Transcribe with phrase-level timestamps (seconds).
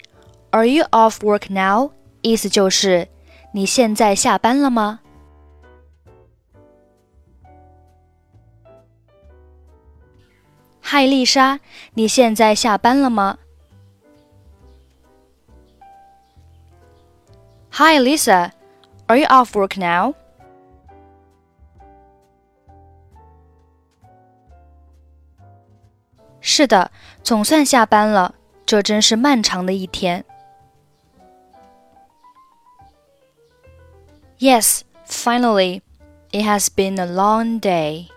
[0.52, 1.90] ，Are you off work now？
[2.22, 3.06] 意思就是
[3.52, 5.00] 你现在下班了吗？
[10.80, 11.60] 嗨，丽莎，
[11.92, 13.36] 你现在下班了吗
[17.72, 18.52] ？Hi, Lisa.
[19.06, 20.14] Are you off work now?
[26.47, 26.91] 是的，
[27.23, 28.35] 总算下班了。
[28.65, 30.23] 这真是漫长的一天。
[34.39, 35.81] Yes, finally,
[36.31, 38.07] it has been a long day.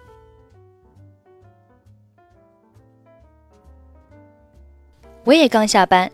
[5.25, 6.11] 我也刚下班，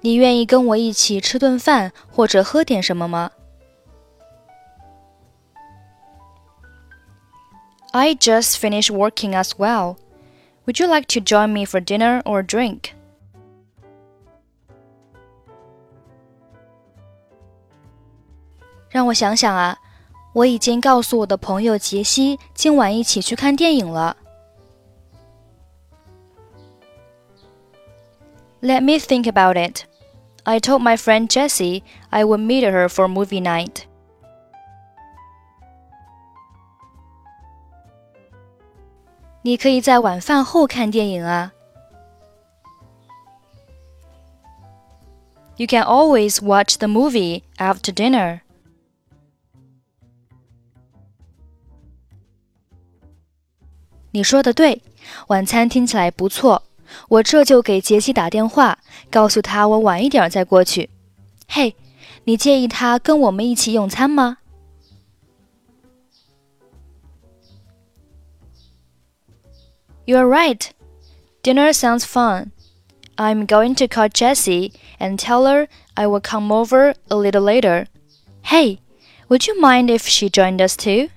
[0.00, 3.30] 你愿意跟我一起吃顿饭或者喝点什么吗？
[7.92, 9.96] I just finished working as well.
[10.65, 12.93] Would you like to join me for dinner or drink?
[28.61, 29.85] Let me think about it.
[30.45, 33.87] I told my friend Jessie I would meet her for movie night.
[39.43, 41.53] 你可以在晚饭后看电影啊。
[45.57, 48.41] You can always watch the movie after dinner.
[54.11, 54.81] 你说的对
[55.27, 56.63] 晚餐听起来不错。
[57.07, 58.77] 我这就给杰西打电话
[59.09, 60.89] 告诉他我晚一点再过去。
[61.47, 61.75] 嘿
[62.25, 64.39] 你介意他跟我们一起用餐吗？
[70.05, 70.73] You're right.
[71.43, 72.51] Dinner sounds fun.
[73.17, 77.87] I'm going to call Jessie and tell her I will come over a little later.
[78.43, 78.81] Hey,
[79.29, 81.09] would you mind if she joined us too?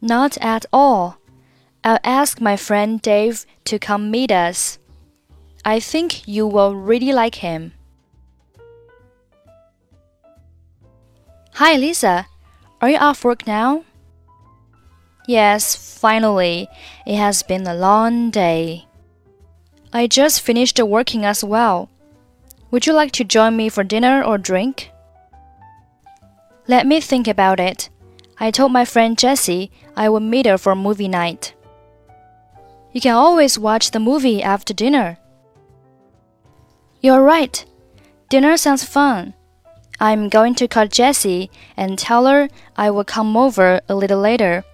[0.00, 1.18] Not at all.
[1.86, 4.80] I'll ask my friend Dave to come meet us.
[5.64, 7.74] I think you will really like him.
[11.54, 12.26] Hi, Lisa.
[12.80, 13.84] Are you off work now?
[15.28, 16.66] Yes, finally.
[17.06, 18.86] It has been a long day.
[19.92, 21.88] I just finished working as well.
[22.72, 24.90] Would you like to join me for dinner or drink?
[26.66, 27.90] Let me think about it.
[28.40, 31.54] I told my friend Jessie I would meet her for movie night.
[32.92, 35.18] You can always watch the movie after dinner.
[37.00, 37.64] You're right.
[38.28, 39.34] Dinner sounds fun.
[40.00, 44.64] I'm going to call Jessie and tell her I will come over a little later.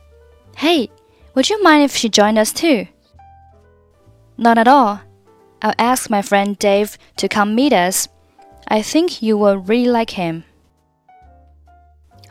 [0.57, 0.91] Hey,
[1.35, 2.87] would you mind if she joined us too?
[4.37, 5.01] Not at all.
[5.61, 8.09] I'll ask my friend Dave to come meet us.
[8.67, 10.45] I think you will really like him.